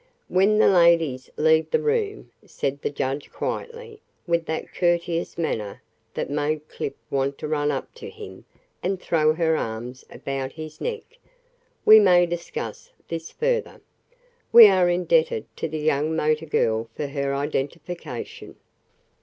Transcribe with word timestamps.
"When 0.29 0.57
the 0.57 0.67
ladies 0.67 1.29
leave 1.37 1.69
the 1.69 1.79
room," 1.79 2.31
said 2.43 2.81
the 2.81 2.89
judge 2.89 3.31
quietly, 3.31 4.01
with 4.25 4.47
that 4.47 4.73
courteous 4.73 5.37
manner 5.37 5.83
that 6.15 6.27
made 6.27 6.67
Clip 6.69 6.95
want 7.11 7.37
to 7.37 7.47
run 7.47 7.69
up 7.69 7.93
to 8.01 8.09
him 8.09 8.43
and 8.81 8.99
throw 8.99 9.33
her 9.35 9.55
arms 9.55 10.03
about 10.09 10.53
his 10.53 10.81
neck, 10.81 11.03
"we 11.85 11.99
may 11.99 12.25
discuss 12.25 12.91
this 13.09 13.29
further. 13.29 13.79
We 14.51 14.67
are 14.69 14.89
indebted 14.89 15.45
to 15.57 15.67
the 15.67 15.77
young 15.77 16.15
motor 16.15 16.47
girl 16.47 16.89
for 16.95 17.05
her 17.05 17.35
identification." 17.35 18.55